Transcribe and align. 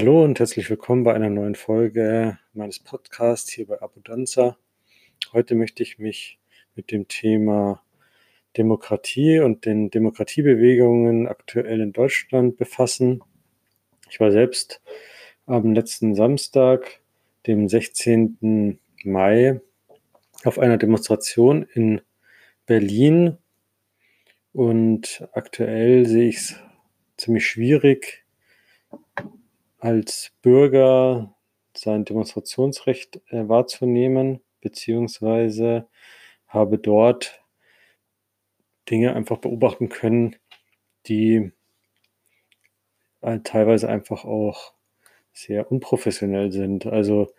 Hallo 0.00 0.22
und 0.22 0.38
herzlich 0.38 0.70
willkommen 0.70 1.02
bei 1.02 1.12
einer 1.12 1.28
neuen 1.28 1.56
Folge 1.56 2.38
meines 2.52 2.78
Podcasts 2.78 3.50
hier 3.50 3.66
bei 3.66 3.82
Abundanza. 3.82 4.56
Heute 5.32 5.56
möchte 5.56 5.82
ich 5.82 5.98
mich 5.98 6.38
mit 6.76 6.92
dem 6.92 7.08
Thema 7.08 7.82
Demokratie 8.56 9.40
und 9.40 9.66
den 9.66 9.90
Demokratiebewegungen 9.90 11.26
aktuell 11.26 11.80
in 11.80 11.92
Deutschland 11.92 12.56
befassen. 12.56 13.24
Ich 14.08 14.20
war 14.20 14.30
selbst 14.30 14.80
am 15.46 15.74
letzten 15.74 16.14
Samstag, 16.14 17.00
dem 17.48 17.68
16. 17.68 18.78
Mai, 19.02 19.60
auf 20.44 20.60
einer 20.60 20.78
Demonstration 20.78 21.66
in 21.74 22.02
Berlin 22.66 23.36
und 24.52 25.28
aktuell 25.32 26.06
sehe 26.06 26.28
ich 26.28 26.36
es 26.36 26.56
ziemlich 27.16 27.48
schwierig, 27.48 28.24
als 29.78 30.32
Bürger 30.42 31.34
sein 31.74 32.04
Demonstrationsrecht 32.04 33.20
äh, 33.28 33.48
wahrzunehmen, 33.48 34.40
beziehungsweise 34.60 35.88
habe 36.46 36.78
dort 36.78 37.40
Dinge 38.90 39.14
einfach 39.14 39.38
beobachten 39.38 39.88
können, 39.88 40.36
die 41.06 41.52
äh, 43.20 43.38
teilweise 43.40 43.88
einfach 43.88 44.24
auch 44.24 44.72
sehr 45.32 45.70
unprofessionell 45.70 46.50
sind. 46.50 46.86
Also 46.86 47.32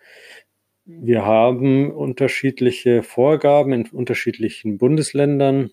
wir 0.84 1.24
haben 1.24 1.92
unterschiedliche 1.92 3.02
Vorgaben 3.02 3.72
in 3.72 3.88
unterschiedlichen 3.88 4.78
Bundesländern. 4.78 5.70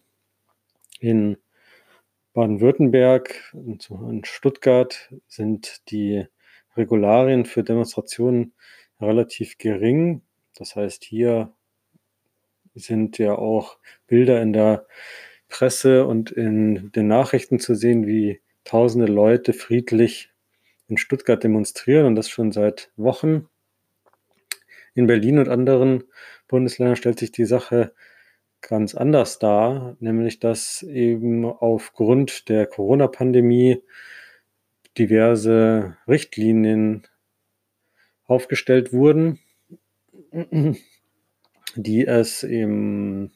In 1.00 1.38
Baden-Württemberg 2.34 3.52
und 3.54 3.90
in 3.90 4.26
Stuttgart 4.26 5.12
sind 5.28 5.90
die 5.90 6.28
Regularien 6.78 7.46
für 7.46 7.64
Demonstrationen 7.64 8.54
relativ 9.02 9.58
gering. 9.58 10.22
Das 10.56 10.76
heißt, 10.76 11.04
hier 11.04 11.54
sind 12.76 13.18
ja 13.18 13.36
auch 13.36 13.78
Bilder 14.08 14.42
in 14.42 14.54
der 14.54 14.86
Presse 15.50 16.06
und 16.06 16.32
in 16.32 16.92
den 16.92 17.08
Nachrichten 17.08 17.60
zu 17.60 17.76
sehen, 17.76 18.06
wie 18.06 18.42
tausende 18.64 19.08
Leute 19.08 19.54
friedlich 19.54 20.32
in 20.88 20.98
Stuttgart 20.98 21.44
demonstrieren 21.44 22.06
und 22.06 22.16
das 22.16 22.30
schon 22.30 22.52
seit 22.52 22.92
Wochen. 22.98 23.48
In 24.94 25.08
Berlin 25.08 25.40
und 25.40 25.50
anderen 25.50 26.04
Bundesländern 26.48 26.96
stellt 26.96 27.20
sich 27.20 27.32
die 27.32 27.46
Sache 27.46 27.94
ganz 28.62 28.96
anders 28.96 29.40
dar, 29.40 29.96
nämlich 30.00 30.40
dass 30.40 30.84
eben 30.84 31.46
aufgrund 31.46 32.50
der 32.50 32.66
Corona-Pandemie 32.66 33.82
diverse 34.98 35.98
Richtlinien 36.08 37.08
aufgestellt 38.26 38.92
wurden, 38.94 39.40
die 41.76 42.06
es 42.06 42.44
im 42.44 43.32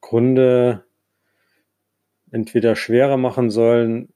Grunde 0.00 0.84
entweder 2.30 2.76
schwerer 2.76 3.16
machen 3.16 3.50
sollen, 3.50 4.12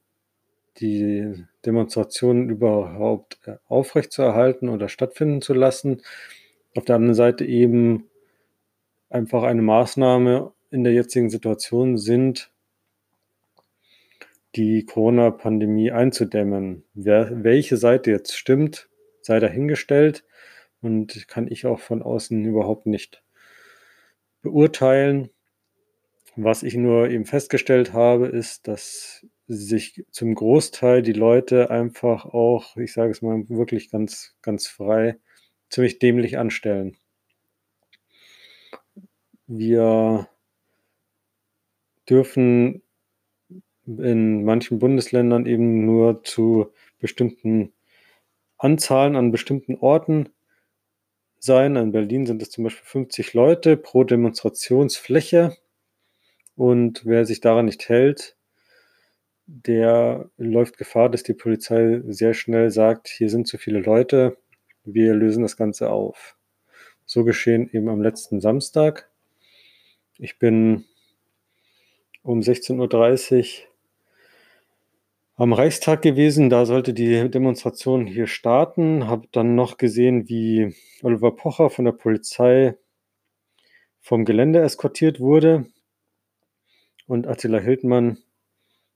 die 0.79 1.45
Demonstrationen 1.65 2.49
überhaupt 2.49 3.39
äh, 3.45 3.55
aufrechtzuerhalten 3.67 4.69
oder 4.69 4.89
stattfinden 4.89 5.41
zu 5.41 5.53
lassen. 5.53 6.01
Auf 6.75 6.85
der 6.85 6.97
anderen 6.97 7.15
Seite 7.15 7.45
eben 7.45 8.09
einfach 9.09 9.43
eine 9.43 9.61
Maßnahme 9.61 10.51
in 10.69 10.83
der 10.83 10.93
jetzigen 10.93 11.29
Situation 11.29 11.97
sind, 11.97 12.51
die 14.57 14.85
Corona-Pandemie 14.85 15.91
einzudämmen. 15.91 16.83
Wer, 16.95 17.43
welche 17.43 17.77
Seite 17.77 18.09
jetzt 18.09 18.35
stimmt, 18.35 18.89
sei 19.21 19.39
dahingestellt 19.39 20.25
und 20.81 21.27
kann 21.27 21.47
ich 21.47 21.65
auch 21.67 21.79
von 21.79 22.01
außen 22.01 22.43
überhaupt 22.43 22.87
nicht 22.87 23.23
beurteilen. 24.41 25.29
Was 26.35 26.63
ich 26.63 26.75
nur 26.75 27.09
eben 27.09 27.25
festgestellt 27.25 27.93
habe, 27.93 28.27
ist, 28.27 28.67
dass 28.67 29.25
sich 29.47 30.03
zum 30.11 30.33
Großteil 30.33 31.03
die 31.03 31.13
Leute 31.13 31.69
einfach 31.69 32.25
auch, 32.25 32.77
ich 32.77 32.93
sage 32.93 33.11
es 33.11 33.21
mal 33.21 33.47
wirklich 33.49 33.91
ganz, 33.91 34.35
ganz 34.41 34.67
frei, 34.67 35.17
ziemlich 35.69 35.99
dämlich 35.99 36.37
anstellen. 36.37 36.97
Wir 39.45 40.27
dürfen 42.09 42.81
in 43.87 44.43
manchen 44.43 44.79
Bundesländern 44.79 45.45
eben 45.45 45.85
nur 45.85 46.23
zu 46.23 46.71
bestimmten 46.99 47.73
Anzahlen 48.57 49.15
an 49.15 49.31
bestimmten 49.31 49.75
Orten 49.75 50.29
sein. 51.39 51.75
In 51.75 51.91
Berlin 51.91 52.25
sind 52.25 52.41
es 52.41 52.49
zum 52.49 52.65
Beispiel 52.65 52.85
50 52.85 53.33
Leute 53.33 53.77
pro 53.77 54.03
Demonstrationsfläche. 54.03 55.55
Und 56.55 57.05
wer 57.05 57.25
sich 57.25 57.39
daran 57.39 57.65
nicht 57.65 57.87
hält, 57.87 58.35
der 59.45 60.29
läuft 60.37 60.77
Gefahr, 60.77 61.09
dass 61.09 61.23
die 61.23 61.33
Polizei 61.33 62.01
sehr 62.07 62.33
schnell 62.33 62.71
sagt, 62.71 63.07
hier 63.07 63.29
sind 63.29 63.47
zu 63.47 63.57
viele 63.57 63.79
Leute, 63.79 64.37
wir 64.83 65.13
lösen 65.13 65.43
das 65.43 65.55
Ganze 65.55 65.89
auf. 65.89 66.35
So 67.05 67.23
geschehen 67.23 67.69
eben 67.71 67.87
am 67.87 68.01
letzten 68.01 68.41
Samstag. 68.41 69.09
Ich 70.17 70.39
bin 70.39 70.85
um 72.23 72.41
16.30 72.41 73.61
Uhr 73.61 73.67
am 75.37 75.53
Reichstag 75.53 76.01
gewesen. 76.01 76.49
Da 76.49 76.65
sollte 76.65 76.93
die 76.93 77.29
Demonstration 77.29 78.05
hier 78.07 78.27
starten. 78.27 79.07
Habe 79.07 79.27
dann 79.31 79.55
noch 79.55 79.77
gesehen, 79.77 80.27
wie 80.27 80.75
Oliver 81.03 81.35
Pocher 81.35 81.69
von 81.69 81.85
der 81.85 81.91
Polizei 81.93 82.75
vom 84.01 84.25
Gelände 84.25 84.61
eskortiert 84.61 85.19
wurde 85.19 85.67
und 87.05 87.27
Attila 87.27 87.59
Hildmann 87.59 88.17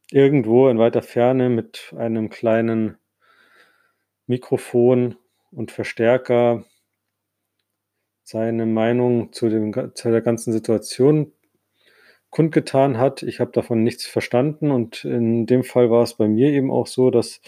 irgendwo 0.10 0.68
in 0.68 0.80
weiter 0.80 1.04
Ferne 1.04 1.50
mit 1.50 1.94
einem 1.98 2.30
kleinen 2.30 2.98
Mikrofon 4.26 5.16
und 5.52 5.72
Verstärker 5.72 6.66
seine 8.24 8.66
Meinung 8.66 9.32
zu, 9.34 9.50
dem, 9.50 9.74
zu 9.94 10.10
der 10.10 10.22
ganzen 10.22 10.54
Situation 10.54 11.34
kundgetan 12.32 12.98
hat. 12.98 13.24
Ich 13.24 13.40
habe 13.40 13.52
davon 13.52 13.84
nichts 13.84 14.06
verstanden 14.06 14.72
und 14.72 15.06
in 15.06 15.46
dem 15.46 15.64
Fall 15.64 15.92
war 15.92 16.04
es 16.04 16.16
bei 16.16 16.28
mir 16.28 16.52
eben 16.52 16.72
auch 16.72 16.88
so, 16.88 17.12
dass 17.12 17.42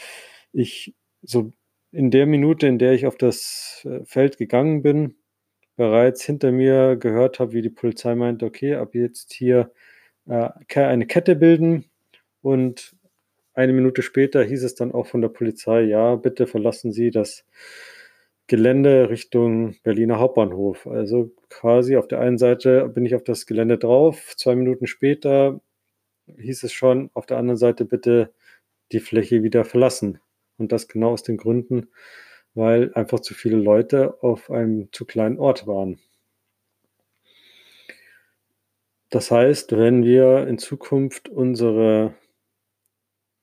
ich 0.52 0.96
so 1.22 1.52
in 1.92 2.12
der 2.12 2.26
Minute, 2.26 2.68
in 2.68 2.80
der 2.80 2.94
ich 2.94 3.06
auf 3.08 3.18
das 3.18 3.82
äh, 3.86 4.04
Feld 4.06 4.38
gegangen 4.38 4.82
bin, 4.84 5.16
bereits 5.76 6.24
hinter 6.24 6.52
mir 6.52 6.98
gehört 6.98 7.40
habe, 7.40 7.54
wie 7.54 7.62
die 7.62 7.70
Polizei 7.70 8.16
meinte, 8.16 8.46
okay, 8.46 8.76
ab 8.76 8.96
jetzt 8.96 9.34
hier 9.34 9.72
äh, 10.28 10.50
eine 10.76 11.08
Kette 11.08 11.36
bilden 11.36 11.86
und 12.42 12.96
eine 13.54 13.74
Minute 13.74 14.02
später 14.02 14.44
hieß 14.44 14.64
es 14.64 14.76
dann 14.76 14.92
auch 14.92 15.08
von 15.08 15.22
der 15.22 15.30
Polizei, 15.30 15.82
ja, 15.84 16.16
bitte 16.16 16.48
verlassen 16.48 16.92
Sie 16.92 17.12
das 17.12 17.46
Gelände 18.48 19.09
Richtung 19.09 19.76
Berliner 19.84 20.20
Hauptbahnhof. 20.20 20.88
Also 20.88 21.31
quasi 21.50 21.98
auf 21.98 22.08
der 22.08 22.20
einen 22.20 22.38
Seite 22.38 22.90
bin 22.90 23.06
ich 23.06 23.16
auf 23.16 23.24
das 23.24 23.46
Gelände 23.46 23.78
drauf, 23.78 24.36
zwei 24.38 24.56
Minuten 24.56 24.88
später 24.88 25.62
hieß 26.38 26.64
es 26.64 26.74
schon, 26.74 27.09
auf 27.14 27.26
der 27.26 27.38
anderen 27.38 27.58
Seite 27.58 27.86
bitte 27.86 28.34
die 28.92 29.00
Fläche 29.00 29.44
wieder 29.44 29.66
verlassen. 29.66 30.20
Und 30.58 30.72
das 30.72 30.88
genau 30.88 31.12
aus 31.12 31.24
den 31.24 31.38
Gründen, 31.38 31.90
weil 32.54 32.94
einfach 32.94 33.20
zu 33.20 33.34
viele 33.34 33.58
Leute 33.58 34.22
auf 34.22 34.52
einem 34.52 34.90
zu 34.92 35.06
kleinen 35.06 35.40
Ort 35.40 35.68
waren. 35.68 36.00
Das 39.10 39.31
heißt, 39.31 39.74
wenn 39.74 40.04
wir 40.04 40.48
in 40.48 40.58
Zukunft 40.58 41.30
unsere 41.30 42.16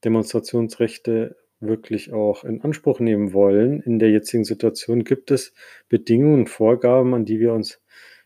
Demonstrationsrechte 0.04 1.36
wirklich 1.60 2.12
auch 2.12 2.44
in 2.44 2.62
Anspruch 2.62 3.00
nehmen 3.00 3.32
wollen, 3.32 3.80
in 3.80 3.98
der 3.98 4.10
jetzigen 4.10 4.44
Situation 4.44 5.04
gibt 5.04 5.30
es 5.30 5.52
Bedingungen, 5.88 6.46
Vorgaben, 6.46 7.14
an 7.14 7.24
die 7.24 7.38
wir 7.38 7.52
uns 7.52 7.80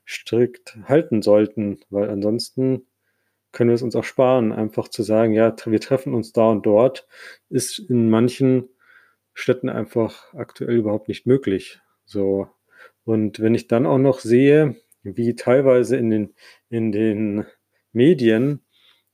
strikt 0.07 0.79
halten 0.85 1.23
sollten, 1.23 1.81
weil 1.91 2.09
ansonsten 2.11 2.87
können 3.53 3.71
wir 3.71 3.75
es 3.75 3.83
uns 3.83 3.97
auch 3.97 4.05
sparen, 4.05 4.53
einfach 4.53 4.89
zu 4.89 5.03
sagen, 5.03 5.33
ja, 5.33 5.55
wir 5.67 5.81
treffen 5.81 6.15
uns 6.15 6.33
da 6.33 6.51
und 6.51 6.67
dort, 6.67 7.07
ist 7.49 7.79
in 7.79 8.11
manchen 8.11 8.69
Städten 9.33 9.69
einfach 9.69 10.35
aktuell 10.35 10.77
überhaupt 10.77 11.09
nicht 11.09 11.27
möglich. 11.27 11.81
So. 12.05 12.49
Und 13.05 13.41
wenn 13.41 13.55
ich 13.55 13.69
dann 13.69 13.87
auch 13.87 13.99
noch 13.99 14.21
sehe, 14.21 14.77
wie 15.03 15.35
teilweise 15.35 15.97
in 15.97 16.11
den, 16.11 16.35
in 16.69 16.93
den 16.93 17.47
Medien 17.93 18.65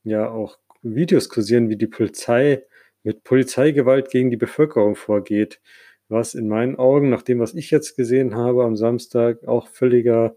ja 0.05 0.31
auch 0.31 0.59
Videos 0.83 1.29
kursieren, 1.29 1.69
wie 1.69 1.77
die 1.77 1.87
Polizei 1.87 2.65
mit 3.03 3.25
Polizeigewalt 3.25 4.11
gegen 4.11 4.31
die 4.31 4.37
Bevölkerung 4.37 4.95
vorgeht, 4.95 5.61
was 6.09 6.35
in 6.35 6.49
meinen 6.49 6.77
Augen, 6.77 7.09
nach 7.09 7.23
dem, 7.23 7.39
was 7.39 7.55
ich 7.55 7.71
jetzt 7.71 7.97
gesehen 7.97 8.35
habe 8.35 8.65
am 8.65 8.77
Samstag, 8.77 9.47
auch 9.47 9.69
völliger 9.69 10.37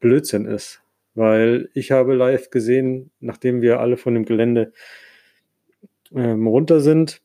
Blödsinn 0.00 0.46
ist. 0.46 0.82
Weil 1.14 1.68
ich 1.74 1.92
habe 1.92 2.14
live 2.14 2.50
gesehen, 2.50 3.10
nachdem 3.20 3.62
wir 3.62 3.80
alle 3.80 3.96
von 3.96 4.14
dem 4.14 4.24
Gelände 4.24 4.72
ähm, 6.14 6.46
runter 6.46 6.80
sind, 6.80 7.20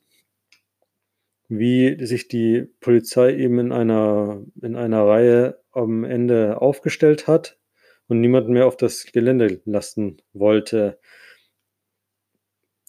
wie 1.48 2.04
sich 2.04 2.28
die 2.28 2.68
Polizei 2.80 3.34
eben 3.34 3.58
in 3.58 3.72
einer, 3.72 4.42
in 4.62 4.76
einer 4.76 5.04
Reihe 5.04 5.60
am 5.72 6.04
Ende 6.04 6.60
aufgestellt 6.60 7.26
hat 7.26 7.58
und 8.06 8.20
niemanden 8.20 8.52
mehr 8.52 8.66
auf 8.66 8.76
das 8.76 9.06
Gelände 9.06 9.60
lassen 9.64 10.22
wollte. 10.32 10.98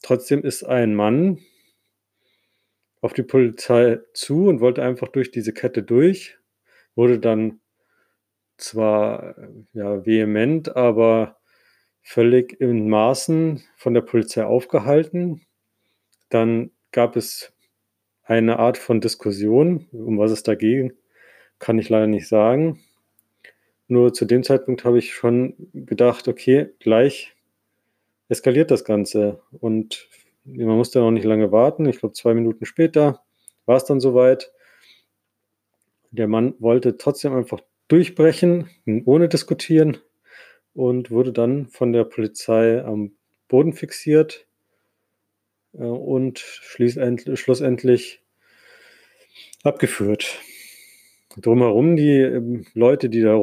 Trotzdem 0.02 0.44
ist 0.44 0.64
ein 0.64 0.96
Mann 0.96 1.40
auf 3.02 3.14
die 3.14 3.24
Polizei 3.24 4.00
zu 4.14 4.48
und 4.48 4.62
wollte 4.62 4.84
einfach 4.84 5.08
durch 5.08 5.32
diese 5.32 5.54
Kette 5.54 5.84
durch, 5.84 6.38
wurde 6.96 7.20
dann 7.20 7.60
zwar 8.58 9.36
ja, 9.74 10.06
vehement, 10.06 10.76
aber 10.76 11.38
völlig 12.02 12.60
in 12.62 12.90
Maßen 12.90 13.64
von 13.76 13.94
der 13.94 14.02
Polizei 14.02 14.44
aufgehalten. 14.44 15.42
Dann 16.30 16.72
gab 16.92 17.16
es 17.16 17.54
eine 18.24 18.60
Art 18.60 18.78
von 18.78 19.02
Diskussion, 19.02 19.88
um 19.92 20.18
was 20.18 20.32
es 20.32 20.44
da 20.44 20.56
ging, 20.56 20.94
kann 21.60 21.80
ich 21.80 21.90
leider 21.90 22.08
nicht 22.08 22.28
sagen. 22.28 22.80
Nur 23.88 24.14
zu 24.14 24.26
dem 24.26 24.44
Zeitpunkt 24.44 24.86
habe 24.86 25.00
ich 25.00 25.14
schon 25.14 25.54
gedacht, 25.74 26.28
okay, 26.28 26.70
gleich 26.80 27.36
eskaliert 28.32 28.72
das 28.72 28.86
Ganze. 28.86 29.42
Und 29.60 30.08
man 30.46 30.78
musste 30.78 31.00
noch 31.00 31.12
nicht 31.12 31.26
lange 31.26 31.52
warten. 31.52 31.86
Ich 31.86 32.00
glaube, 32.00 32.14
zwei 32.14 32.34
Minuten 32.34 32.66
später 32.66 33.22
war 33.66 33.76
es 33.76 33.86
dann 33.86 34.00
soweit. 34.00 34.52
Der 36.12 36.28
Mann 36.28 36.56
wollte 36.60 36.98
trotzdem 36.98 37.34
einfach 37.34 37.60
durchbrechen, 37.90 38.70
ohne 39.06 39.28
diskutieren 39.28 39.98
und 40.74 41.12
wurde 41.12 41.34
dann 41.34 41.68
von 41.68 41.92
der 41.92 42.06
Polizei 42.06 42.84
am 42.84 43.12
Boden 43.50 43.74
fixiert 43.74 44.48
äh, 45.74 45.84
und 45.84 46.40
schlussendlich 46.40 48.24
abgeführt. 49.64 50.40
Drumherum 51.38 51.96
die 51.96 52.18
ähm, 52.18 52.66
Leute, 52.74 53.10
die 53.10 53.22
da 53.22 53.36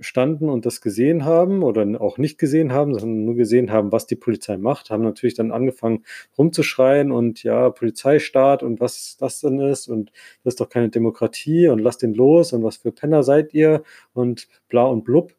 standen 0.00 0.48
und 0.48 0.66
das 0.66 0.80
gesehen 0.80 1.24
haben 1.24 1.62
oder 1.62 2.00
auch 2.00 2.18
nicht 2.18 2.38
gesehen 2.38 2.72
haben, 2.72 2.94
sondern 2.94 3.24
nur 3.24 3.34
gesehen 3.36 3.70
haben, 3.70 3.92
was 3.92 4.06
die 4.06 4.16
Polizei 4.16 4.56
macht, 4.56 4.90
haben 4.90 5.02
natürlich 5.02 5.34
dann 5.34 5.52
angefangen 5.52 6.04
rumzuschreien 6.36 7.12
und 7.12 7.42
ja, 7.42 7.70
Polizeistaat 7.70 8.62
und 8.62 8.80
was 8.80 9.16
das 9.18 9.40
denn 9.40 9.60
ist 9.60 9.88
und 9.88 10.12
das 10.44 10.54
ist 10.54 10.60
doch 10.60 10.68
keine 10.68 10.88
Demokratie 10.88 11.68
und 11.68 11.78
lasst 11.78 12.02
den 12.02 12.14
los 12.14 12.52
und 12.52 12.62
was 12.62 12.78
für 12.78 12.92
Penner 12.92 13.22
seid 13.22 13.54
ihr 13.54 13.82
und 14.12 14.48
bla 14.68 14.84
und 14.84 15.04
blub. 15.04 15.34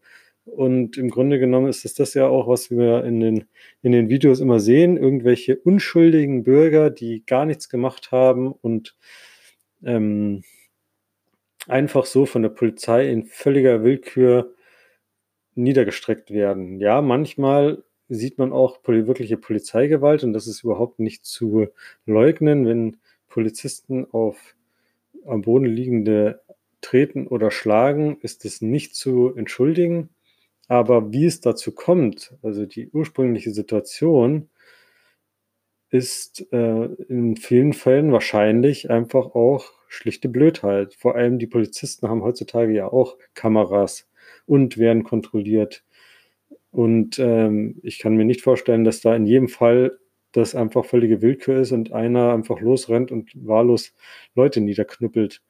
Und 0.46 0.98
im 0.98 1.10
Grunde 1.10 1.40
genommen 1.40 1.68
ist 1.68 1.86
es 1.86 1.94
das 1.94 2.14
ja 2.14 2.28
auch, 2.28 2.48
was 2.48 2.72
wir 2.72 3.04
in 3.06 3.20
den, 3.20 3.46
in 3.84 3.92
den 3.92 4.10
Videos 4.10 4.40
immer 4.40 4.60
sehen, 4.60 4.98
irgendwelche 4.98 5.56
unschuldigen 5.58 6.44
Bürger, 6.44 6.90
die 6.90 7.24
gar 7.26 7.46
nichts 7.46 7.70
gemacht 7.70 8.12
haben 8.12 8.52
und 8.52 8.96
ähm, 9.84 10.44
einfach 11.72 12.06
so 12.06 12.26
von 12.26 12.42
der 12.42 12.50
Polizei 12.50 13.10
in 13.10 13.26
völliger 13.26 13.84
Willkür 13.84 14.54
niedergestreckt 15.56 16.32
werden. 16.32 16.80
Ja, 16.80 17.02
manchmal 17.02 17.84
sieht 18.10 18.38
man 18.38 18.52
auch 18.52 18.80
wirkliche 18.86 19.38
Polizeigewalt 19.38 20.24
und 20.24 20.34
das 20.34 20.48
ist 20.48 20.64
überhaupt 20.64 21.00
nicht 21.00 21.26
zu 21.26 21.68
leugnen, 22.06 22.66
wenn 22.66 22.98
Polizisten 23.28 24.06
auf 24.12 24.56
am 25.26 25.42
Boden 25.42 25.66
liegende 25.66 26.42
treten 26.82 27.28
oder 27.28 27.52
schlagen, 27.52 28.18
ist 28.22 28.44
es 28.44 28.62
nicht 28.62 28.96
zu 28.96 29.34
entschuldigen. 29.36 30.10
Aber 30.68 31.12
wie 31.14 31.26
es 31.26 31.42
dazu 31.42 31.72
kommt, 31.74 32.34
also 32.42 32.66
die 32.66 32.90
ursprüngliche 32.90 33.52
Situation, 33.52 34.50
ist 35.90 36.52
äh, 36.54 36.86
in 37.10 37.36
vielen 37.36 37.74
Fällen 37.74 38.12
wahrscheinlich 38.12 38.90
einfach 38.90 39.36
auch 39.36 39.74
schlichte 39.92 40.30
Blödheit. 40.30 40.96
Vor 40.96 41.16
allem 41.16 41.38
die 41.38 41.48
Polizisten 41.48 42.08
haben 42.08 42.24
heutzutage 42.24 42.74
ja 42.74 42.88
auch 42.88 43.18
Kameras 43.34 44.10
und 44.46 44.78
werden 44.78 45.04
kontrolliert. 45.04 45.84
Und 46.72 47.20
ähm, 47.20 47.80
ich 47.84 48.00
kann 48.00 48.16
mir 48.16 48.24
nicht 48.24 48.42
vorstellen, 48.42 48.86
dass 48.86 49.02
da 49.02 49.14
in 49.14 49.26
jedem 49.26 49.50
Fall 49.50 50.00
das 50.32 50.56
einfach 50.56 50.86
völlige 50.86 51.22
Willkür 51.22 51.60
ist 51.60 51.74
und 51.74 51.92
einer 51.92 52.32
einfach 52.32 52.62
losrennt 52.62 53.12
und 53.12 53.32
wahllos 53.36 53.94
Leute 54.34 54.62
niederknüppelt. 54.62 55.42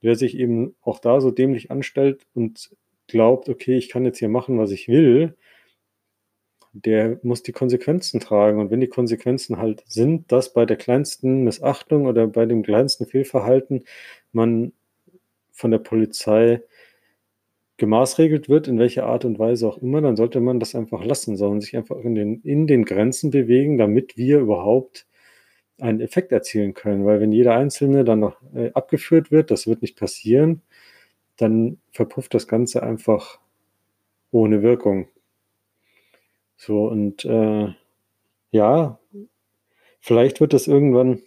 Wer 0.00 0.14
sich 0.14 0.38
eben 0.38 0.76
auch 0.80 1.00
da 1.00 1.20
so 1.20 1.32
dämlich 1.32 1.72
anstellt 1.72 2.26
und 2.32 2.70
glaubt, 3.08 3.48
okay, 3.48 3.76
ich 3.76 3.88
kann 3.88 4.04
jetzt 4.04 4.18
hier 4.18 4.28
machen, 4.28 4.56
was 4.56 4.70
ich 4.70 4.86
will, 4.86 5.36
der 6.74 7.20
muss 7.22 7.42
die 7.42 7.52
Konsequenzen 7.52 8.20
tragen. 8.20 8.58
Und 8.58 8.70
wenn 8.70 8.80
die 8.80 8.88
Konsequenzen 8.88 9.58
halt 9.58 9.84
sind, 9.86 10.30
dass 10.32 10.52
bei 10.52 10.66
der 10.66 10.76
kleinsten 10.76 11.44
Missachtung 11.44 12.06
oder 12.06 12.26
bei 12.26 12.46
dem 12.46 12.62
kleinsten 12.62 13.06
Fehlverhalten 13.06 13.84
man 14.32 14.72
von 15.52 15.70
der 15.70 15.78
Polizei 15.78 16.62
gemaßregelt 17.76 18.48
wird, 18.48 18.68
in 18.68 18.78
welcher 18.78 19.06
Art 19.06 19.24
und 19.24 19.38
Weise 19.38 19.68
auch 19.68 19.78
immer, 19.78 20.00
dann 20.00 20.16
sollte 20.16 20.40
man 20.40 20.60
das 20.60 20.74
einfach 20.74 21.04
lassen, 21.04 21.36
sondern 21.36 21.60
sich 21.60 21.76
einfach 21.76 21.96
in 21.98 22.14
den, 22.14 22.40
in 22.42 22.66
den 22.66 22.84
Grenzen 22.84 23.30
bewegen, 23.30 23.78
damit 23.78 24.16
wir 24.16 24.40
überhaupt 24.40 25.06
einen 25.80 26.00
Effekt 26.00 26.32
erzielen 26.32 26.74
können. 26.74 27.04
Weil 27.04 27.20
wenn 27.20 27.32
jeder 27.32 27.56
Einzelne 27.56 28.04
dann 28.04 28.20
noch 28.20 28.40
äh, 28.54 28.70
abgeführt 28.74 29.30
wird, 29.30 29.50
das 29.50 29.66
wird 29.66 29.82
nicht 29.82 29.96
passieren, 29.96 30.62
dann 31.36 31.78
verpufft 31.92 32.34
das 32.34 32.48
Ganze 32.48 32.82
einfach 32.82 33.40
ohne 34.30 34.62
Wirkung. 34.62 35.08
So, 36.56 36.86
und 36.86 37.24
äh, 37.24 37.74
ja, 38.50 38.98
vielleicht 40.00 40.40
wird 40.40 40.54
es 40.54 40.66
irgendwann 40.66 41.20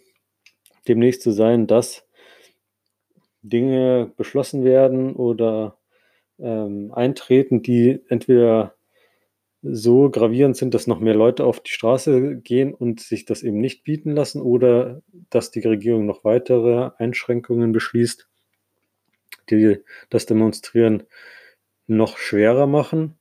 demnächst 0.88 1.22
so 1.22 1.30
sein, 1.30 1.66
dass 1.66 2.06
Dinge 3.42 4.12
beschlossen 4.16 4.64
werden 4.64 5.14
oder 5.14 5.78
ähm, 6.38 6.92
eintreten, 6.92 7.62
die 7.62 8.00
entweder 8.08 8.74
so 9.62 10.08
gravierend 10.10 10.56
sind, 10.56 10.74
dass 10.74 10.86
noch 10.86 11.00
mehr 11.00 11.14
Leute 11.14 11.44
auf 11.44 11.60
die 11.60 11.72
Straße 11.72 12.36
gehen 12.36 12.72
und 12.72 13.00
sich 13.00 13.24
das 13.24 13.42
eben 13.42 13.58
nicht 13.60 13.84
bieten 13.84 14.12
lassen 14.12 14.40
oder 14.40 15.02
dass 15.30 15.50
die 15.50 15.60
Regierung 15.60 16.06
noch 16.06 16.24
weitere 16.24 16.90
Einschränkungen 16.98 17.72
beschließt, 17.72 18.28
die 19.50 19.78
das 20.10 20.26
Demonstrieren 20.26 21.04
noch 21.86 22.18
schwerer 22.18 22.66
machen 22.66 23.18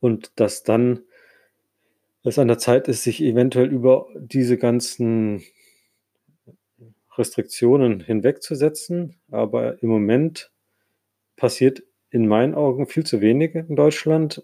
und 0.00 0.32
dass 0.36 0.62
dann 0.62 1.00
es 2.22 2.38
an 2.38 2.48
der 2.48 2.58
Zeit 2.58 2.88
ist, 2.88 3.04
sich 3.04 3.22
eventuell 3.22 3.68
über 3.68 4.08
diese 4.18 4.58
ganzen 4.58 5.42
Restriktionen 7.16 8.00
hinwegzusetzen. 8.00 9.16
Aber 9.30 9.82
im 9.82 9.88
Moment 9.88 10.50
passiert 11.36 11.82
in 12.10 12.26
meinen 12.26 12.54
Augen 12.54 12.86
viel 12.86 13.04
zu 13.04 13.20
wenig 13.20 13.54
in 13.54 13.76
Deutschland. 13.76 14.42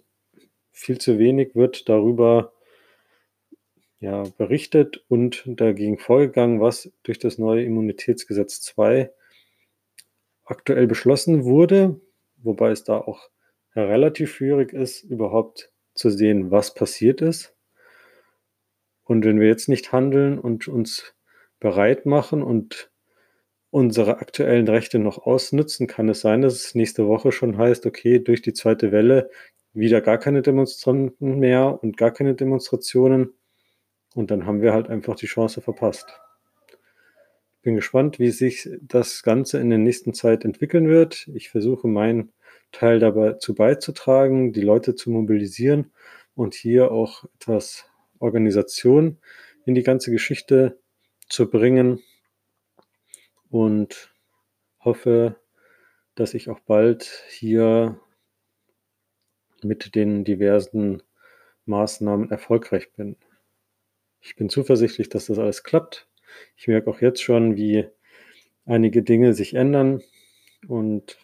Viel 0.73 0.99
zu 0.99 1.19
wenig 1.19 1.55
wird 1.55 1.89
darüber 1.89 2.53
ja, 4.01 4.25
berichtet 4.37 5.05
und 5.09 5.43
dagegen 5.47 5.99
vorgegangen, 5.99 6.61
was 6.61 6.93
durch 7.03 7.19
das 7.19 7.39
neue 7.39 7.65
Immunitätsgesetz 7.65 8.61
2 8.61 9.11
aktuell 10.45 10.87
beschlossen 10.87 11.45
wurde, 11.45 12.01
wobei 12.37 12.71
es 12.71 12.85
da 12.85 12.99
auch 12.99 13.31
relativ 13.75 14.35
schwierig 14.35 14.73
ist, 14.73 15.03
überhaupt 15.03 15.73
zu 15.95 16.11
sehen, 16.11 16.51
was 16.51 16.75
passiert 16.75 17.21
ist. 17.21 17.56
Und 19.07 19.25
wenn 19.25 19.39
wir 19.39 19.47
jetzt 19.47 19.69
nicht 19.69 19.93
handeln 19.93 20.39
und 20.39 20.67
uns 20.67 21.15
bereit 21.61 22.07
machen 22.07 22.43
und 22.43 22.91
unsere 23.71 24.19
aktuellen 24.19 24.67
Rechte 24.67 24.99
noch 24.99 25.19
ausnutzen, 25.19 25.87
kann 25.87 26.09
es 26.09 26.21
sein, 26.21 26.43
dass 26.43 26.55
es 26.55 26.75
nächste 26.75 27.07
Woche 27.07 27.31
schon 27.31 27.57
heißt, 27.57 27.87
okay, 27.87 28.19
durch 28.19 28.43
die 28.43 28.53
zweite 28.53 28.91
Welle 28.91 29.31
wieder 29.73 30.01
gar 30.01 30.19
keine 30.19 30.43
Demonstranten 30.43 31.39
mehr 31.39 31.79
und 31.83 31.97
gar 31.97 32.11
keine 32.11 32.35
Demonstrationen. 32.35 33.33
Und 34.15 34.31
dann 34.31 34.45
haben 34.45 34.61
wir 34.61 34.73
halt 34.73 34.89
einfach 34.89 35.15
die 35.15 35.27
Chance 35.27 35.61
verpasst. 35.61 36.07
Bin 37.63 37.77
gespannt, 37.77 38.19
wie 38.19 38.31
sich 38.31 38.69
das 38.81 39.23
Ganze 39.23 39.61
in 39.61 39.71
der 39.71 39.79
nächsten 39.79 40.15
Zeit 40.15 40.45
entwickeln 40.45 40.89
wird. 40.89 41.29
Ich 41.35 41.51
versuche 41.51 41.87
meinen 41.87 42.33
Teil 42.73 42.99
dabei 42.99 43.35
zu 43.35 43.55
beizutragen, 43.55 44.53
die 44.53 44.63
Leute 44.63 44.97
zu 44.97 45.11
mobilisieren 45.11 45.93
und 46.35 46.55
hier 46.55 46.91
auch 46.91 47.25
etwas 47.37 47.85
Organisation 48.19 49.19
in 49.65 49.75
die 49.75 49.83
ganze 49.83 50.11
Geschichte 50.11 50.79
zu 51.29 51.51
bringen 51.51 52.03
und 53.51 54.13
hoffe, 54.81 55.37
dass 56.15 56.35
ich 56.35 56.49
auch 56.49 56.61
bald 56.61 57.05
hier 57.29 58.01
mit 59.63 59.95
den 59.95 60.25
diversen 60.25 61.03
Maßnahmen 61.67 62.31
erfolgreich 62.31 62.93
bin. 62.93 63.17
Ich 64.21 64.37
bin 64.37 64.49
zuversichtlich, 64.49 65.09
dass 65.09 65.27
das 65.27 65.39
alles 65.39 65.63
klappt. 65.63 66.09
Ich 66.57 66.69
merke 66.69 66.91
auch 66.91 67.01
jetzt 67.01 67.23
schon, 67.23 67.57
wie 67.57 67.89
einige 68.65 69.03
Dinge 69.03 69.35
sich 69.35 69.55
ändern 69.55 70.03
und 70.67 71.19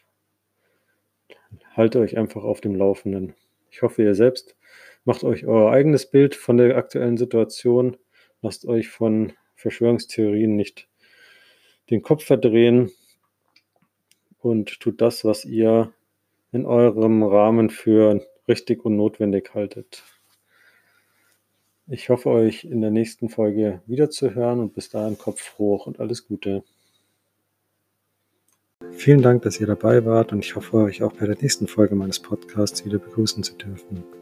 halte 1.75 2.01
euch 2.01 2.17
einfach 2.17 2.45
auf 2.45 2.61
dem 2.61 2.75
Laufenden. 2.75 3.35
Ich 3.71 3.83
hoffe, 3.83 4.03
ihr 4.03 4.15
selbst 4.15 4.57
Macht 5.05 5.25
euch 5.25 5.47
euer 5.47 5.71
eigenes 5.71 6.11
Bild 6.11 6.35
von 6.35 6.57
der 6.57 6.77
aktuellen 6.77 7.17
Situation. 7.17 7.97
Lasst 8.41 8.67
euch 8.67 8.89
von 8.89 9.33
Verschwörungstheorien 9.57 10.55
nicht 10.55 10.89
den 11.91 12.03
Kopf 12.03 12.25
verdrehen 12.25 12.91
und 14.39 14.81
tut 14.81 15.01
das, 15.01 15.25
was 15.25 15.45
ihr 15.45 15.93
in 16.53 16.67
eurem 16.67 17.23
Rahmen 17.23 17.71
für 17.71 18.27
richtig 18.49 18.85
und 18.85 18.97
notwendig 18.97 19.55
haltet. 19.55 20.05
Ich 21.89 22.09
hoffe, 22.09 22.31
euch 22.31 22.65
in 22.65 22.81
der 22.81 22.91
nächsten 22.91 23.29
Folge 23.29 23.83
wiederzuhören 23.87 24.61
und 24.61 24.75
bis 24.75 24.89
dahin 24.89 25.19
Kopf 25.19 25.59
hoch 25.59 25.87
und 25.87 26.01
alles 26.01 26.27
Gute. 26.27 26.63
Vielen 28.93 29.23
Dank, 29.23 29.43
dass 29.43 29.61
ihr 29.61 29.67
dabei 29.67 30.05
wart 30.05 30.33
und 30.33 30.45
ich 30.45 30.55
hoffe, 30.55 30.79
euch 30.79 31.03
auch 31.03 31.13
bei 31.13 31.27
der 31.27 31.37
nächsten 31.37 31.67
Folge 31.67 31.95
meines 31.95 32.21
Podcasts 32.21 32.85
wieder 32.85 32.99
begrüßen 32.99 33.43
zu 33.43 33.55
dürfen. 33.55 34.22